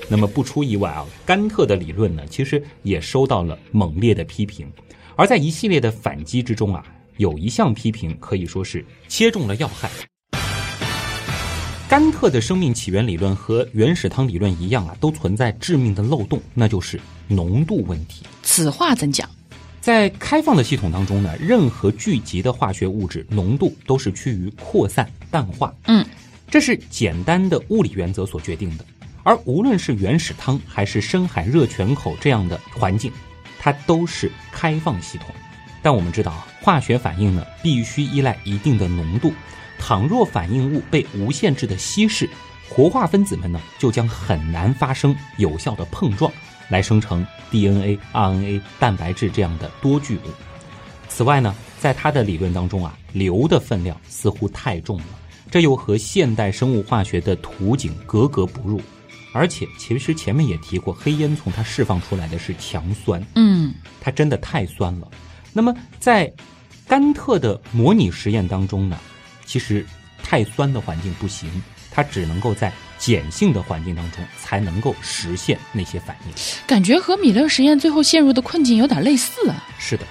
[0.09, 4.67] 那么不出意外啊，甘特的理论呢，其实也收到了猛烈的批评。
[5.15, 6.83] 而在一系列的反击之中啊，
[7.17, 9.91] 有一项批评可以说是切中了要害。
[11.89, 16.99] 甘特的生命起源理论和原始汤理论一样啊，都存在致命的漏洞，那就是
[17.29, 18.25] 浓度问题。
[18.43, 19.29] 此话怎讲？
[19.81, 25.75] 在开放的系统当中呢，任何聚集的化学物质浓度都是趋于扩散淡化。
[25.87, 26.07] 嗯，
[26.51, 28.85] 这是简单的物理原则所决定的。
[29.23, 33.13] 而无论是原始汤还是深海热泉口这样的环境。
[33.65, 35.29] 它都是开放系统，
[35.85, 39.33] 但我们知道啊，化学反应呢必须依赖一定的浓度。
[39.79, 42.29] 倘若反应物被无限制的稀释，
[42.69, 46.33] 活化分子们呢就将很难发生有效的碰撞，
[46.69, 50.31] 来生成 DNA、RNA、蛋白质这样的多聚物。
[51.09, 55.05] 此外呢，在他的理论当中啊，硫的分量似乎太重了，
[55.51, 58.81] 这又和现代生物化学的图景格格不入。
[59.35, 65.09] 而且，其实前面也提过，黑烟囱它释放出来的是强酸，嗯，它真的太酸了。
[65.55, 66.33] 那么，在
[66.87, 68.99] 甘特的模拟实验当中呢，
[69.45, 69.85] 其实
[70.23, 71.51] 太酸的环境不行，
[71.91, 76.33] 它只能够在碱性的环境当中才能够实现那些反应。
[76.67, 79.65] 感觉和米勒实验最后陷入的困境有点类似啊。
[79.79, 80.05] 是的，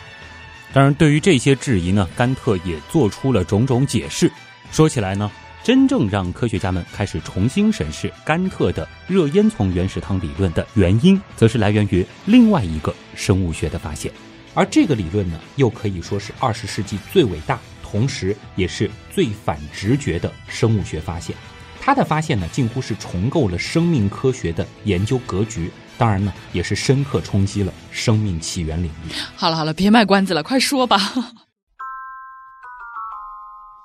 [0.73, 4.31] 当然，对于这些质疑呢，甘特也做出了种种解释。
[4.71, 5.31] 说起来呢。
[5.63, 14.11] 真正让科学家们开始重新审视甘特的热烟囱原始汤理论的原因，则是来源于另外一个生物学的发现，
[14.53, 21.35] 而这个理论呢，又可以说是二十世纪最伟大，同时也是最反直觉的生物学发现。
[21.79, 29.11] 他的发现呢，近乎是重构了生命科学的研究格局，当然呢，也是深刻冲击了生命起源领域。
[29.35, 30.99] 好了好了，别卖关子了，快说吧。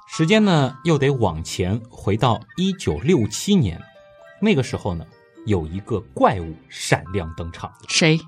[0.09, 3.81] 时间呢，又得往前回到一九六七年，
[4.41, 5.07] 那个时候呢，
[5.47, 7.73] 有一个怪物闪亮登场。
[7.89, 8.21] 谁？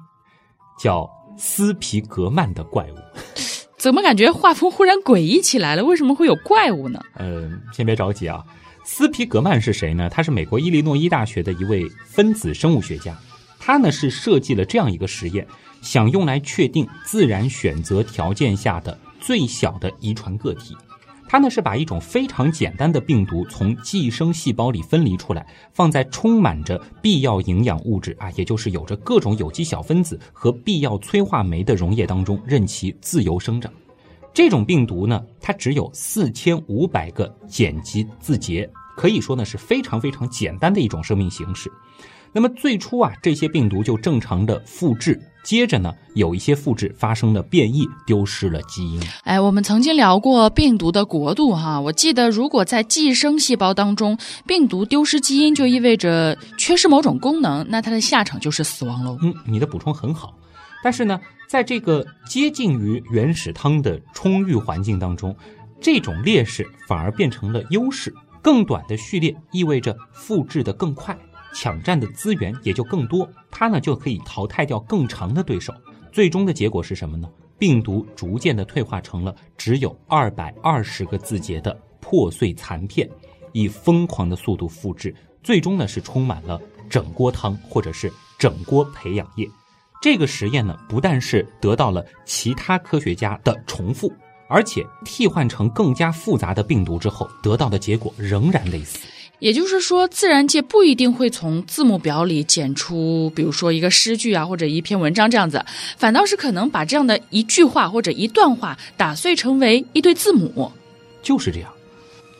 [0.78, 2.96] 叫斯皮格曼的怪物。
[3.78, 5.84] 怎么感觉画风忽然诡异起来了？
[5.84, 7.00] 为什么会有怪物呢？
[7.16, 8.44] 嗯，先别着急啊。
[8.84, 10.08] 斯皮格曼是谁呢？
[10.10, 13.16] 他是美国伊利诺伊大学的一位分子生物学家。
[13.60, 15.46] 他呢是设计了这样一个实验，
[15.80, 20.76] 想用来确定自然选择条件下的最小的遗传个体。
[21.30, 33.70] 它呢是把一种非常简单的病毒从寄生细胞里分离出来，放在充满着必要营养物质啊，也就是有着各种有机小分子和必要催化酶的溶液当中，任其自由生长。
[34.32, 41.70] 这种病毒呢，它只有四千五百个碱基字节，可以说呢是非常非常简单的一种生命形式。
[42.32, 45.20] 那么最初啊，这些病毒就正常的复制。
[45.48, 49.00] 接着呢，有一些复制发生了变异，丢失了基因。
[49.24, 59.16] 哎，我们曾经聊过病毒的国度哈，我记得如果在寄生细胞当中，病毒丢失基因就意味着缺失某种功能，那它的下场就是死亡喽。
[59.22, 60.34] 嗯，你的补充很好，
[60.84, 65.34] 但是呢，在这个接近于原始汤的充裕环境当中，
[65.80, 68.12] 这种劣势反而变成了优势。
[68.40, 71.16] 更短的序列意味着复制的更快。
[71.54, 75.72] 抢占的资源也就更多，它呢就可以淘汰掉更长的对手。
[76.12, 77.28] 最终的结果是什么呢？
[77.58, 83.08] 病毒逐渐的退化成了只有二百二十个字节的破碎残片，
[83.52, 89.48] 以疯狂的速度复制，最终呢是充满了整锅汤或者是整锅培养液。
[90.00, 94.12] 这个实验呢不但是得到了其他科学家的重复，
[94.48, 99.00] 而且替换成更加复杂的病毒之后，得到的结果仍然类似。
[99.40, 105.64] 也就是说，自然界不一定会从字母表里剪出，比如说一个诗句啊，或者一篇文章这样子，
[105.96, 110.70] 反倒是可能把这样的一句话或者一段话打碎成为一对字母。
[111.22, 111.72] 就是这样，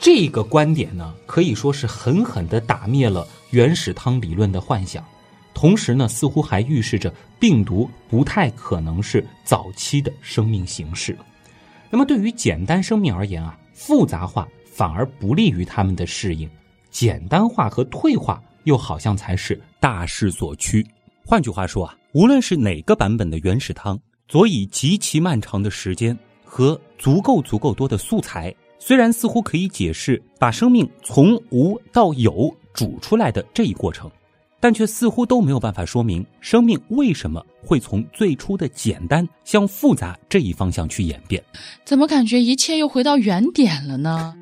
[0.01, 5.05] 这个观点呢，可以说是狠狠地打灭了原始汤理论的幻想。
[5.55, 11.17] 同时呢，似乎还预示着病毒不太可能是早期的生命形式。
[11.91, 16.49] 那么，对于简单生命而言啊，复杂化反而不利于他们的适应，
[16.91, 20.87] 简单化和退化又好像才是大势所趋。
[21.25, 34.11] 换句话说啊，无论是哪个版本的原始汤，佐以极其漫长的时间和足够足够多的素材，虽然似乎可以解释把生命从无到有煮出来的这一过程。
[34.61, 41.41] 但却似乎都没有办法说明生命为什么会从最初的简单向复杂这一方向去演变。
[41.85, 44.35] 怎么感觉一切又回到原点了呢？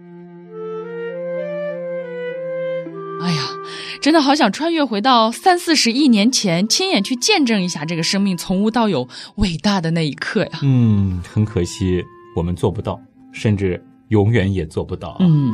[4.01, 10.61] 真的好想穿越回到三四十亿年前，亲眼去见证一下这个生命从无到有伟大的那一刻呀！
[10.62, 12.05] 嗯，很可惜
[12.36, 13.01] 我们做不到，
[13.32, 15.16] 甚至永远也做不到。
[15.20, 15.53] 嗯。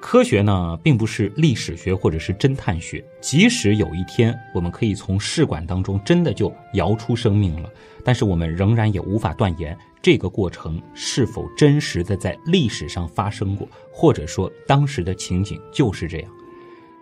[0.00, 3.04] 科学呢，并不是历史学或者是侦探学。
[3.20, 7.68] 即使有一天我们可以从试管当中真的就摇出生命了，
[8.02, 16.30] 但是我们仍然也无法断言这个过程是否真实的在历史上发生过，或者说当时的情景就是这样。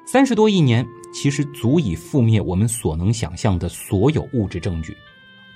[0.07, 4.97] 三十多亿年，其实足以覆灭我们所能想象的所有物质证据。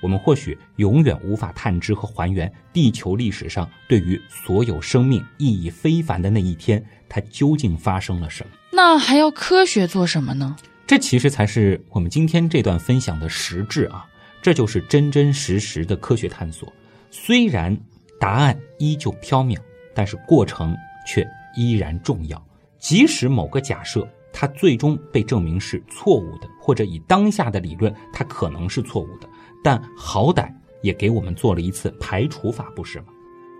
[0.01, 8.51] 我们或许永远无法探知和还原地球历史上对于所有生命意义非凡的那一天，它究竟发生了什么？
[8.71, 10.55] 那还要科学做什么呢？
[10.87, 14.05] 这其实才是我们今天这段分享的实质啊！
[14.41, 16.73] 这就是真真实实的科学探索。
[17.11, 17.77] 虽然
[18.19, 19.57] 答案依旧缥缈，
[19.93, 22.43] 但是过程却依然重要。
[22.79, 29.29] 即使某个假设它最终被证明是错误的，或者以当下的理论它可能是错误的。
[29.63, 30.51] 但好歹
[30.81, 33.07] 也给我们做了一次排除法，不是吗？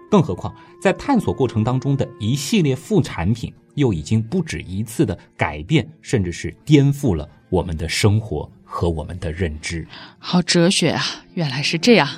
[0.10, 9.88] 更何况在探索过程当中的一系列副产品，又已经不止一次的改变，甚至是颠覆了我们的生活和我们的认知。
[10.18, 11.04] 好哲学啊！
[11.36, 12.10] 原来是这样，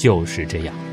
[0.00, 0.89] 就是这样。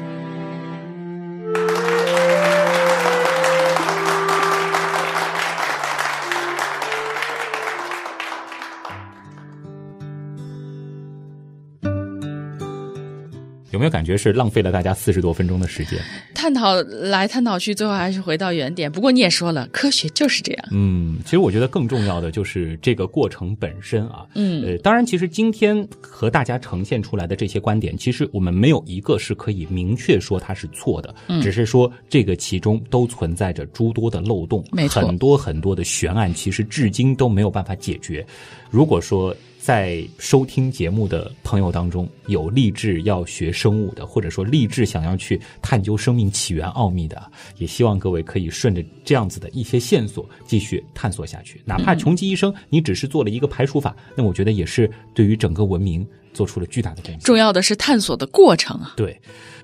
[13.77, 15.99] 有没有感觉是浪费了大家四十多分钟的时间？
[16.33, 18.91] 探讨来探讨去，最后还是回到原点。
[18.91, 20.67] 不过你也说了，科学就是这样。
[20.71, 24.25] 嗯，其实我觉得更重要的就是这个过程本身啊。
[24.33, 38.25] 嗯，呃，当然，其实今天和大家呈现出来的这些观点，其实我们没有一个是可以明确说它是错的，嗯只是说这个其中都存在着诸多的漏洞，没错，很多很多的悬案，其实至今都没有办法解决。
[38.71, 39.35] 如果说，
[39.67, 47.21] 在收听节目的朋友当中，有立志要学生物的，或者说立志想要去探究生命起源奥秘的，
[47.57, 51.61] 也希望各位可以顺着这样子的一些线索继续探索下去。
[51.65, 57.19] 哪怕穷极一生，你只是做了一个排除法，那我觉得也是对于整个文明做出了巨大的贡献。
[57.19, 58.93] 重要的是探索的过程啊！
[58.95, 59.19] 对，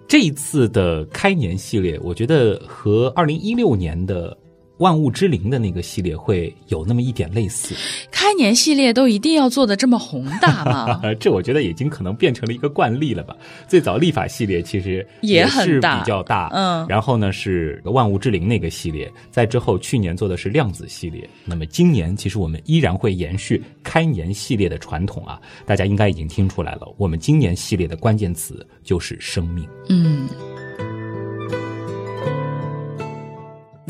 [0.06, 4.38] 这一次的开年系列，我觉得和二零一六年的。
[4.78, 7.76] 万物之灵的那个系列会有那么一点类似，
[8.12, 11.02] 开年系列都一定要做的这么宏大吗？
[11.20, 13.36] 这我觉得已经可能变成了一个惯例了吧。
[13.68, 16.86] 最早立法系列其实也是比较大，嗯。
[16.90, 21.30] 然后呢是万物之灵那个系列，在之后去年做的是量子系列。
[21.46, 25.40] 那么今年其实我们依然会延续开年系列的传统啊。
[25.66, 30.28] 大家应该已经听出来了，我们今年系列的关键词就是生命，嗯。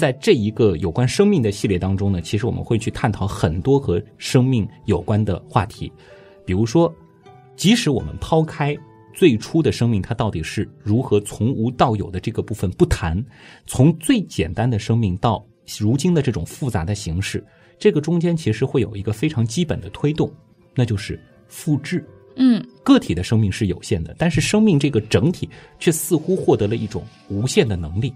[0.04, 5.90] 在这一个有关生命的系列当中呢，其实我们会去探讨很多和生命有关的话题，
[6.46, 6.94] 比如说，
[7.56, 8.76] 即使我们抛开
[9.16, 13.24] 最初的生命它到底是如何从无到有的这个部分不谈，
[13.66, 15.42] 从最简单的生命到
[15.80, 17.42] 如今的这种复杂的形式，
[17.80, 20.30] 这个中间其实会有一个非常基本的推动，
[20.76, 22.06] 那就是复制。
[22.36, 25.48] 嗯，个体的生命是有限的，但是生命这个整体
[25.80, 28.14] 却似乎获得了一种无限的能力。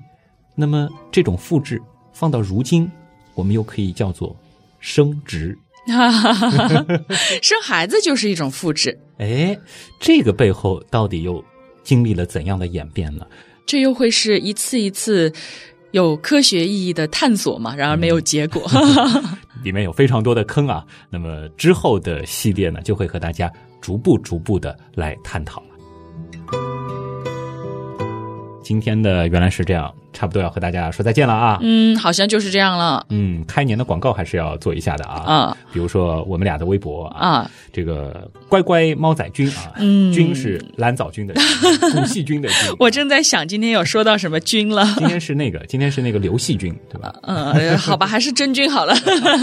[0.60, 1.80] 那么这种复制
[2.12, 2.91] 放到如今，
[3.36, 4.36] 我们又可以叫做
[4.80, 5.55] 生殖。
[7.41, 8.99] 生孩子就是一种复制。
[9.20, 9.58] 哎，
[9.99, 11.41] 这个背后到底又
[11.84, 13.26] 经历了怎样的演变呢？
[13.66, 15.32] 这又会是一次一次
[15.91, 17.76] 有科学意义的探索吗？
[17.76, 18.64] 然而没有结果，
[19.64, 20.84] 里面有非常多的坑啊。
[21.10, 25.77] 那么之后的系列呢，就会和大家逐步逐步的来探讨了。
[28.68, 29.89] 今天的原来是这样。
[30.13, 31.59] 差不多要和大家说再见了啊！
[31.61, 33.05] 嗯，好像就是这样了。
[33.09, 35.22] 嗯，开年的广告还是要做一下的啊。
[35.32, 41.36] 啊，比如说我们俩的微博啊，这个乖乖猫仔君啊，嗯，君是蓝藻君的
[41.93, 42.57] 古细菌的菌。
[42.80, 44.84] 我正在想今天有说到什么菌了。
[44.97, 47.13] 今天是那个，今天是那个刘细菌，对吧？
[47.22, 48.95] 嗯，好吧，还是真菌好了。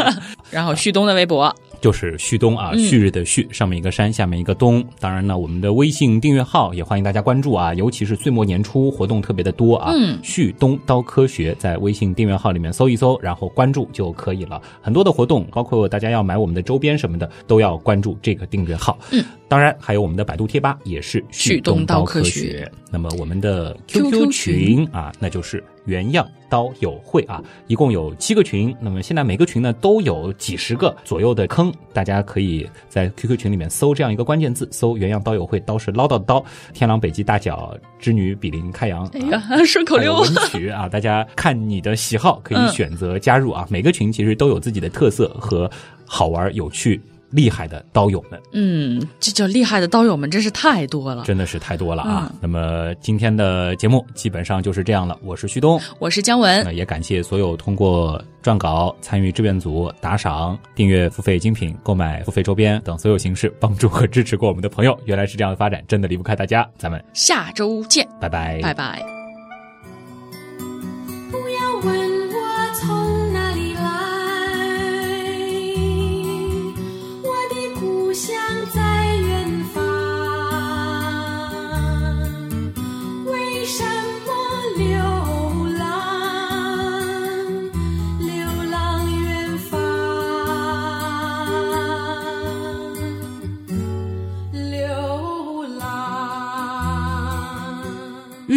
[0.50, 1.54] 然后旭东的微博
[1.84, 4.82] 就是旭东啊，旭日的旭，上面一个山，下面一个东。
[5.00, 9.92] 当然呢，我们的微信订阅号也欢迎大家关注啊，尤其是岁末年初活动特别的多啊。
[9.94, 14.62] 嗯旭东刀科学在微信订阅号里面搜一搜，然后关注就可以了。
[14.80, 18.98] 很多的活动，包括大家要买我们的周边什么的，都要关注这个订阅号。
[19.10, 28.74] 嗯，当然还有我们的百度贴吧也是旭东刀科科学那么我们的 QQ 群啊，那就是原样刀友会啊，一共有七个群。
[28.80, 39.06] 那么现在每个群呢都有几十个左右的坑，大家可以在 QQ 群里面搜这样一个关键字，搜原样刀友会，刀是唠叨的刀，天狼北极大角织女比邻开阳。
[39.08, 40.20] 哎啊呀， 顺口溜。
[40.20, 43.66] 文曲啊， 大家看你的喜好可以嗯选择加入啊。
[43.68, 45.70] 每个群其实都有自己的特色和
[46.06, 51.24] 好玩、有趣、厉害的刀友们，嗯，这叫厉害的刀友们真是太多了。
[51.24, 52.30] 真的是太多了啊。
[52.32, 55.18] 嗯那么今天的节目基本上就是这样了。
[55.22, 64.98] 我是旭东，我是姜文那，也感谢所有通过撰稿、参与志愿组、打赏、订阅付费精品、购买付费周边等所有形式帮助和支持过我们的朋友。
[65.04, 66.68] 原来是这样的发展，真的离不开大家。
[66.76, 69.23] 咱们下周见，拜拜，拜拜。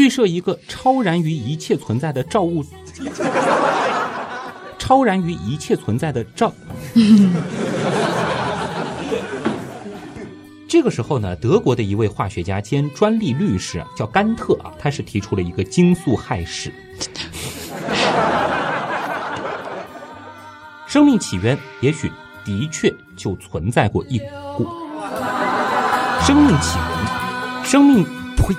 [0.07, 2.63] 预设一个超然于一切存在的造物，
[4.79, 6.49] 超然于一切存在的造。
[10.65, 16.71] 这个时候呢，德国的一位化学家兼专利律师啊，叫甘特啊，他是提出了一个惊速害史。
[20.87, 22.09] 生命起源也许
[22.45, 24.19] 的确就存在过一
[24.55, 24.65] 股
[26.21, 28.05] 生命起源，生命
[28.37, 28.55] 呸。